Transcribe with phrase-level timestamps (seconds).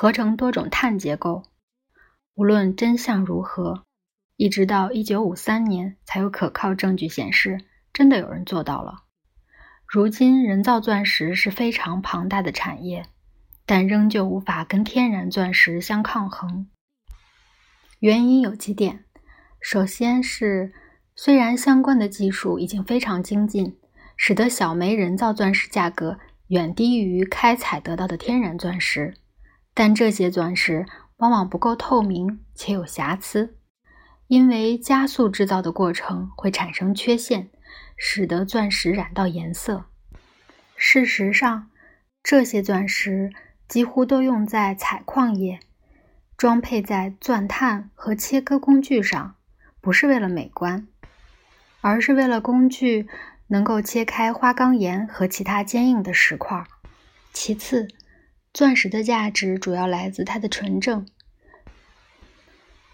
[0.00, 1.42] 合成多种碳结构。
[2.36, 3.82] 无论真相如何，
[4.36, 9.06] 一直到1953年才有可靠证据显示，真的有人做到了。
[9.88, 13.06] 如今，人造钻石是非常庞大的产业，
[13.66, 16.68] 但仍旧无法跟天然钻石相抗衡。
[17.98, 19.04] 原因有几点：
[19.60, 20.72] 首先是
[21.16, 23.76] 虽然相关的技术已经非常精进，
[24.16, 29.16] 使得小枚人造钻石价格远低于开采得到的天然钻石，
[29.78, 30.84] 但这些钻石。
[31.18, 33.56] 往往不够透明且有瑕疵，
[34.28, 37.50] 因为加速制造的过程会产生缺陷，
[37.96, 39.86] 使得钻石染到颜色。
[40.76, 41.70] 事实上，
[42.22, 43.32] 这些钻石
[43.66, 45.58] 几乎都用在采矿业，
[46.36, 49.34] 装配在钻探和切割工具上，
[49.80, 50.86] 不是为了美观，
[51.80, 53.08] 而是为了工具
[53.48, 56.64] 能够切开花岗岩和其他坚硬的石块。
[57.32, 57.88] 其次，
[58.58, 61.06] 钻石的价值主要来自它的纯正。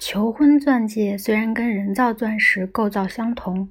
[0.00, 3.70] 求婚钻戒虽然跟人造钻石构造相同，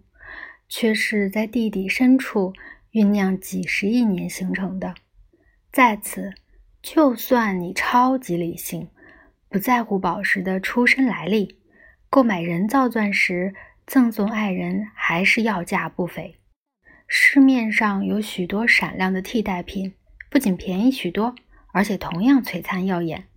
[0.70, 2.54] 却是在地底深处
[2.94, 4.96] 酝酿几十亿年形成的。
[5.70, 6.32] 在此，
[6.82, 8.88] 就算你超级理性，
[9.50, 11.60] 不在乎宝石的出身来历，
[12.10, 13.54] 购买人造钻石
[13.86, 16.38] 赠送爱人还是要价不菲。
[17.06, 19.94] 市面上有许多闪亮的替代品，
[20.30, 21.36] 不仅便宜许多，
[21.72, 23.28] 而且同样璀璨耀眼。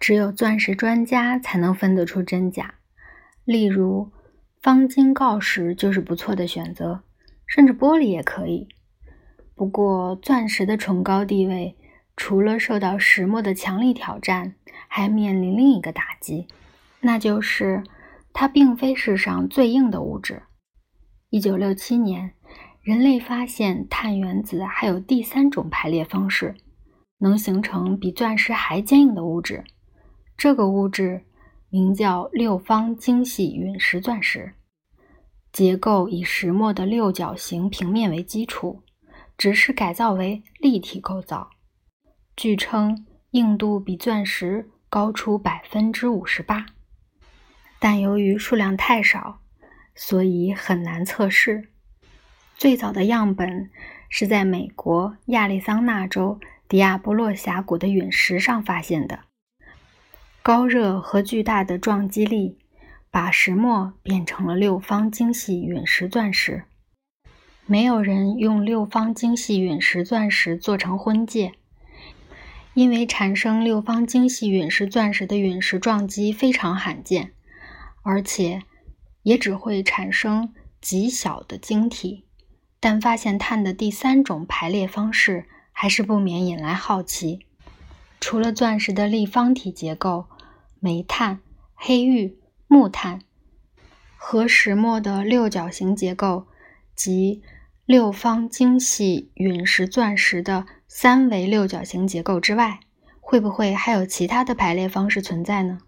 [0.00, 2.76] 只有钻石专家才能分得出真假。
[3.44, 4.12] 例如，
[4.60, 7.02] 方金锆石就是不错的选择，
[7.46, 8.68] 甚至玻璃也可以。
[9.54, 11.76] 不过，钻石的崇高地位，
[12.16, 14.54] 除了受到石墨的强力挑战，
[14.86, 16.46] 还面临另一个打击，
[17.00, 17.82] 那就是
[18.32, 20.42] 它并非世上最硬的物质。
[21.30, 22.34] 一九六七年，
[22.88, 26.56] 人类发现碳原子还有第三种排列方式，
[27.18, 29.62] 能形成比钻石还坚硬的物质。
[30.38, 31.26] 这个物质
[31.68, 34.54] 名叫六方精细陨石钻石，
[35.52, 38.82] 结构以石墨的六角形平面为基础，
[39.36, 41.50] 只是改造为立体构造。
[42.34, 46.64] 据称硬度比钻石高出百分之五十八，
[47.78, 49.40] 但由于数量太少，
[49.94, 51.68] 所以很难测试。
[52.58, 53.70] 最早的样本
[54.08, 59.20] 是在美国亚利桑那州迪亚波洛峡谷的陨石上发现的。
[60.42, 62.58] 高热和巨大的撞击力
[63.12, 66.64] 把石墨变成了六方精细陨石钻石。
[67.64, 71.52] 没有人用六方精细陨石钻石做成婚戒，
[72.74, 77.30] 因为产生六方精细陨石钻石的陨石撞击非常罕见，
[78.02, 78.62] 而且
[79.22, 82.24] 也只会产生极小的晶体。
[82.80, 87.46] 但发现碳的第三种排列方式还是不免引来好奇。
[88.20, 90.26] 除了钻石的立方体结构，
[90.80, 91.40] 煤炭、
[91.74, 93.20] 黑玉、木炭
[94.16, 96.46] 和石墨的六角形结构
[96.96, 97.42] 及
[97.84, 102.80] 六方精细陨石钻石的三维六角形结构之外，
[103.20, 105.78] 会不会还有其他的排列方式存在呢？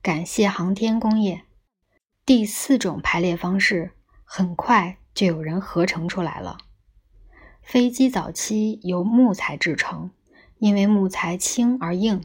[0.00, 1.42] 感谢航天工业，
[2.24, 3.90] 第四种排列方式
[4.24, 6.58] 很快就有人合成出来了。
[7.62, 10.10] 飞机早期由木材制成，
[10.58, 12.22] 因为木材轻而硬。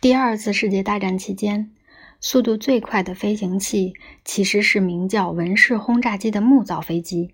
[0.00, 1.70] 第二次世界大战期间，
[2.18, 3.92] 速度最快的飞行器
[4.24, 7.30] 其实是名叫文氏轰炸机的木造飞机。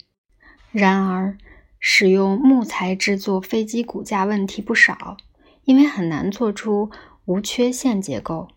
[0.72, 1.38] 然而，
[1.78, 5.16] 使用木材制作飞机骨架问题不少，
[5.64, 6.90] 因为很难做出
[7.24, 8.48] 无缺陷结构。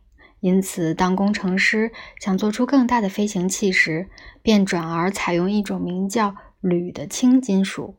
[0.41, 4.09] 因此，当工程师想做出更大的飞行器时，
[4.41, 7.96] 便转而采用一种名叫铝的轻金属，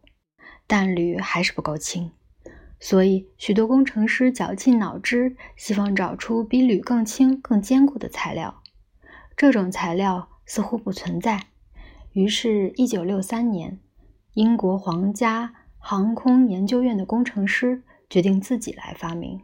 [0.66, 2.10] 但铝还是不够轻。
[2.80, 8.60] 所以，许多工程师绞尽脑汁，希望找出比铝更轻、更坚固的材料。
[9.36, 11.46] 这种材料似乎不存在。
[12.12, 13.78] 于是，1963年，
[14.34, 19.42] 英国皇家航空研究院的工程师决定自己来发明。